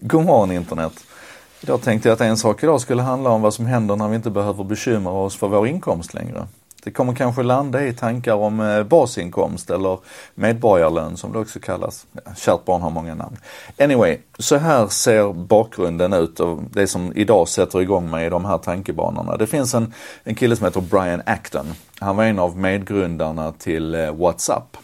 [0.00, 0.92] God morgon internet!
[1.60, 4.16] Idag tänkte jag att en sak idag skulle handla om vad som händer när vi
[4.16, 6.46] inte behöver bekymra oss för vår inkomst längre.
[6.84, 9.98] Det kommer kanske landa i tankar om eh, basinkomst eller
[10.34, 12.06] medborgarlön som det också kallas.
[12.12, 13.36] Ja, kärt barn har många namn.
[13.78, 18.44] Anyway, så här ser bakgrunden ut och det som idag sätter igång mig i de
[18.44, 19.36] här tankebanorna.
[19.36, 21.66] Det finns en, en kille som heter Brian Acton.
[21.98, 24.76] Han var en av medgrundarna till eh, WhatsApp.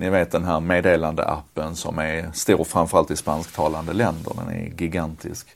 [0.00, 4.32] Ni vet den här meddelandeappen som är stor framförallt i spansktalande länder.
[4.36, 5.48] Den är gigantisk.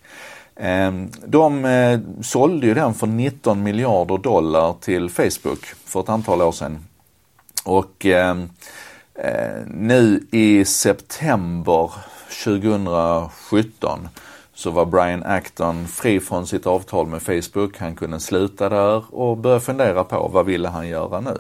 [0.57, 6.43] Ehm, de eh, sålde ju den för 19 miljarder dollar till Facebook för ett antal
[6.43, 6.85] år sedan.
[7.65, 8.51] Och ehm,
[9.15, 11.91] eh, nu i september
[12.45, 14.09] 2017
[14.55, 17.79] så var Brian Acton fri från sitt avtal med Facebook.
[17.79, 21.39] Han kunde sluta där och börja fundera på vad ville han göra nu.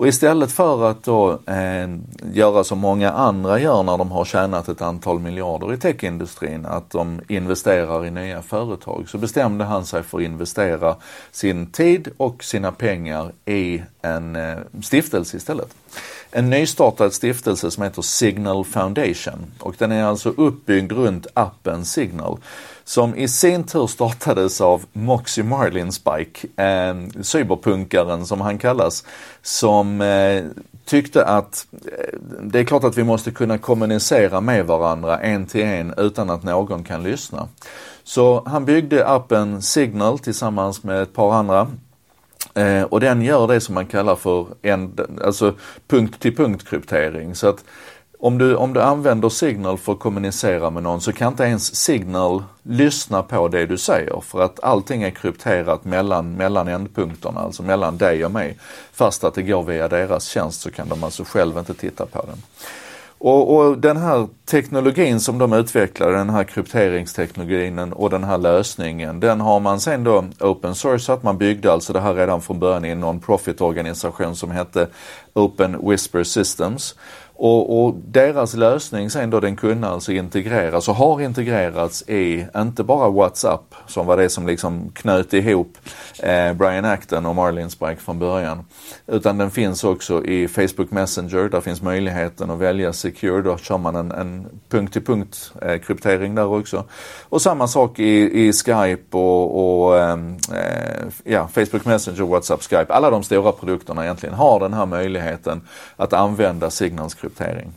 [0.00, 1.88] Och istället för att då eh,
[2.32, 6.90] göra som många andra gör när de har tjänat ett antal miljarder i techindustrin, att
[6.90, 10.96] de investerar i nya företag, så bestämde han sig för att investera
[11.30, 15.74] sin tid och sina pengar i en eh, stiftelse istället.
[16.32, 22.38] En nystartad stiftelse som heter Signal Foundation och den är alltså uppbyggd runt appen Signal
[22.84, 29.04] som i sin tur startades av Moxie Marlin Spike, eh, cyberpunkaren som han kallas,
[29.42, 30.44] som eh,
[30.84, 35.64] tyckte att eh, det är klart att vi måste kunna kommunicera med varandra en till
[35.64, 37.48] en utan att någon kan lyssna.
[38.04, 41.68] Så han byggde appen Signal tillsammans med ett par andra
[42.60, 45.54] Eh, och den gör det som man kallar för en, alltså
[45.88, 47.34] punkt till punkt kryptering.
[47.34, 47.64] Så att
[48.18, 51.76] om du, om du använder Signal för att kommunicera med någon så kan inte ens
[51.76, 57.62] Signal lyssna på det du säger för att allting är krypterat mellan, mellan ändpunkterna, alltså
[57.62, 58.58] mellan dig och mig.
[58.92, 62.26] Fast att det går via deras tjänst så kan de alltså själv inte titta på
[62.26, 62.42] den.
[63.22, 69.20] Och, och, den här teknologin som de utvecklade, den här krypteringsteknologin och den här lösningen,
[69.20, 71.22] den har man sen då open sourcat.
[71.22, 74.88] Man byggde alltså det här redan från början i en non-profit organisation som hette
[75.34, 76.94] Open Whisper Systems.
[77.42, 82.84] Och, och, deras lösning sen då den kunde alltså integreras och har integrerats i, inte
[82.84, 85.78] bara WhatsApp som var det som liksom knöt ihop
[86.18, 88.64] eh, Brian Acton och Marlin Spike från början.
[89.06, 93.78] Utan den finns också i Facebook Messenger, där finns möjligheten att välja Secure, då kör
[93.78, 96.84] man en, en punkt-till-punkt eh, kryptering där också.
[97.28, 102.92] Och samma sak i, i Skype och, och ehm, eh, ja, Facebook Messenger, WhatsApp, Skype.
[102.92, 105.60] Alla de stora produkterna egentligen har den här möjligheten
[105.96, 107.72] att använda signalskryptering kryptering.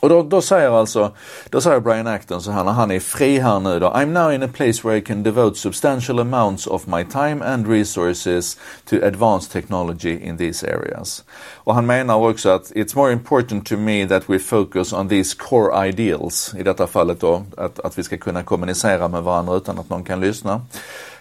[0.00, 1.12] Och då, då, säger alltså,
[1.50, 3.86] då säger Brian Acton så här när han är fri här nu då.
[3.86, 7.68] I'm now in a place where I can devote substantial amounts of my time and
[7.68, 11.24] resources to advanced technology in these areas.
[11.54, 15.36] Och han menar också att it's more important to me that we focus on these
[15.38, 16.54] core ideals.
[16.58, 20.04] I detta fallet då att, att vi ska kunna kommunicera med varandra utan att någon
[20.04, 20.60] kan lyssna.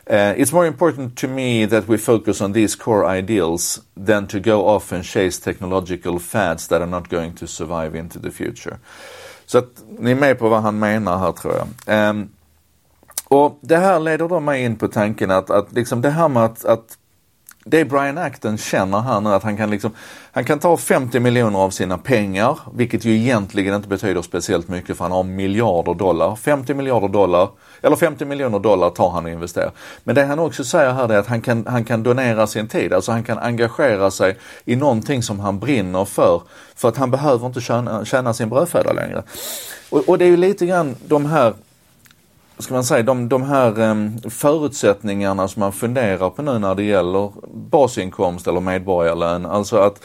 [0.08, 4.40] Uh, it's more important to me that we focus on these core ideals than to
[4.40, 8.78] go off and chase technological fads that are not going to survive into the future.
[9.46, 12.10] Så att ni är med på vad han menar här tror jag.
[12.10, 12.30] Um,
[13.28, 16.46] och det här leder då mig in på tanken att, att liksom det här med
[16.46, 16.98] att, att
[17.70, 19.92] det Brian Acton känner här nu att han kan liksom,
[20.32, 24.98] han kan ta 50 miljoner av sina pengar, vilket ju egentligen inte betyder speciellt mycket
[24.98, 26.36] för han har miljarder dollar.
[26.36, 27.50] 50 miljarder dollar,
[27.82, 29.72] eller 50 miljoner dollar tar han och investerar.
[30.04, 32.94] Men det han också säger här är att han kan, han kan donera sin tid,
[32.94, 36.42] alltså han kan engagera sig i någonting som han brinner för.
[36.76, 39.24] För att han behöver inte tjäna, tjäna sin brödföda längre.
[39.90, 41.54] Och, och det är ju lite grann de här
[42.58, 46.84] ska man säga, de, de här ehm, förutsättningarna som man funderar på nu när det
[46.84, 49.46] gäller basinkomst eller medborgarlön.
[49.46, 50.04] Alltså att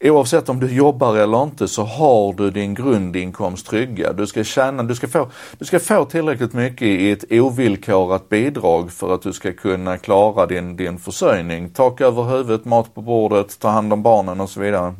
[0.00, 4.16] oavsett om du jobbar eller inte så har du din grundinkomst tryggad.
[4.16, 8.92] Du ska tjäna, du ska få, du ska få tillräckligt mycket i ett ovillkorat bidrag
[8.92, 11.70] för att du ska kunna klara din, din försörjning.
[11.70, 14.94] Tak över huvudet, mat på bordet, ta hand om barnen och så vidare.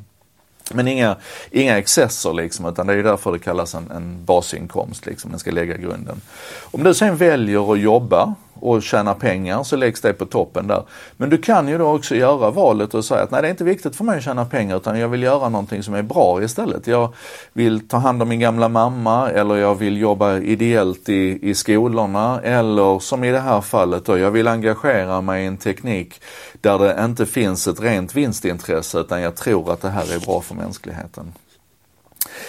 [0.74, 1.16] Men inga,
[1.50, 5.50] inga excesser liksom, utan det är därför det kallas en, en basinkomst, liksom, den ska
[5.50, 6.20] lägga grunden.
[6.60, 10.82] Om du sen väljer att jobba och tjäna pengar så läggs det på toppen där.
[11.16, 13.64] Men du kan ju då också göra valet och säga att nej det är inte
[13.64, 16.86] viktigt för mig att tjäna pengar utan jag vill göra någonting som är bra istället.
[16.86, 17.14] Jag
[17.52, 22.40] vill ta hand om min gamla mamma eller jag vill jobba ideellt i, i skolorna
[22.40, 26.20] eller som i det här fallet då, jag vill engagera mig i en teknik
[26.60, 30.40] där det inte finns ett rent vinstintresse utan jag tror att det här är bra
[30.40, 31.32] för mänskligheten.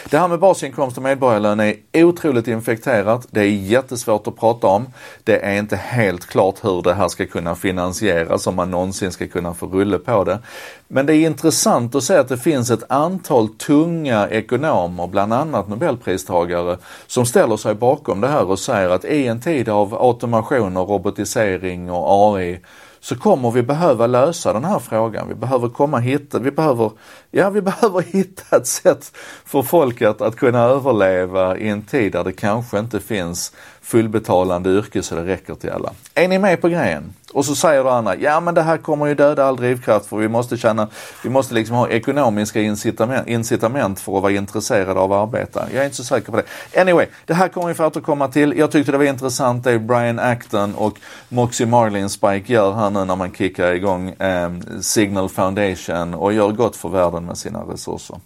[0.10, 3.28] Det här med basinkomst och medborgarlön är otroligt infekterat.
[3.32, 4.86] Det är jättesvårt att prata om.
[5.24, 9.28] Det är inte helt klart hur det här ska kunna finansieras, om man någonsin ska
[9.28, 10.40] kunna få rulle på det.
[10.88, 15.68] Men det är intressant att se att det finns ett antal tunga ekonomer, bland annat
[15.68, 20.78] nobelpristagare, som ställer sig bakom det här och säger att i en tid av automation
[20.78, 22.60] och robotisering och AI
[23.00, 25.28] så kommer vi behöva lösa den här frågan.
[25.28, 26.92] Vi behöver komma hitta, vi behöver,
[27.32, 29.12] ja vi behöver hitta ett sätt
[29.46, 33.54] för folket att kunna överleva i en tid där det kanske inte finns
[33.90, 35.92] fullbetalande yrke så det räcker till alla.
[36.16, 37.14] Är ni med på grejen?
[37.34, 40.18] Och så säger då andra, ja men det här kommer ju döda all drivkraft för
[40.18, 40.88] vi måste känna,
[41.24, 45.68] vi måste liksom ha ekonomiska incitament, incitament för att vara intresserade av att arbeta.
[45.74, 46.82] Jag är inte så säker på det.
[46.82, 48.58] Anyway, det här kommer vi få återkomma till.
[48.58, 50.98] Jag tyckte det var intressant det Brian Acton och
[51.30, 54.52] Moxie Marlin Spike gör här nu när man kickar igång eh,
[54.82, 58.20] Signal Foundation och gör gott för världen med sina resurser.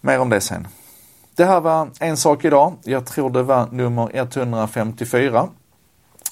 [0.00, 0.66] Mer om det sen.
[1.36, 2.74] Det här var en sak idag.
[2.84, 5.48] Jag tror det var nummer 154.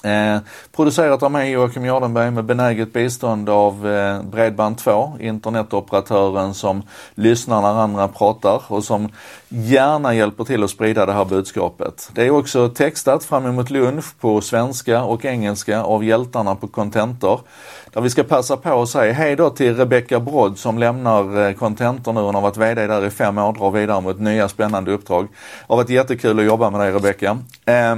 [0.03, 0.37] Eh,
[0.75, 6.83] producerat av mig Joakim Jardenberg med benäget bistånd av eh, Bredband2, internetoperatören som
[7.15, 9.09] lyssnar när andra pratar och som
[9.49, 12.09] gärna hjälper till att sprida det här budskapet.
[12.13, 17.41] Det är också textat fram emot lunch på svenska och engelska av hjältarna på Contentor.
[17.93, 21.53] Där vi ska passa på att säga hej då till Rebecca Brodd som lämnar eh,
[21.53, 22.21] Contentor nu.
[22.21, 25.27] Hon har varit VD där i fem år, och drar vidare mot nya spännande uppdrag.
[25.31, 27.37] Det har varit jättekul att jobba med dig Rebecca.
[27.65, 27.95] Eh,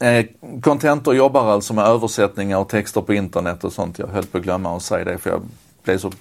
[0.00, 0.26] Eh,
[0.62, 3.98] Contentor jobbar alltså med översättningar och texter på internet och sånt.
[3.98, 5.42] Jag höll på att glömma att säga det för jag
[5.82, 6.12] blev så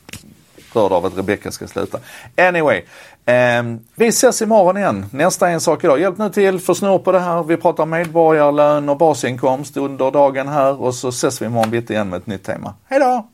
[0.74, 2.00] rörd av att Rebecka ska sluta.
[2.38, 2.82] Anyway,
[3.26, 3.64] eh,
[3.96, 5.06] vi ses imorgon igen.
[5.12, 6.00] Nästa en sak idag.
[6.00, 7.44] Hjälp nu till, få snurr på det här.
[7.44, 12.10] Vi pratar medborgarlön och basinkomst under dagen här och så ses vi imorgon bitti igen
[12.10, 12.74] med ett nytt tema.
[12.86, 13.28] Hejdå!